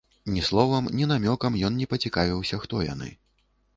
[0.35, 3.11] Ні словам, ні намёкам ён не пацікавіўся, хто яны.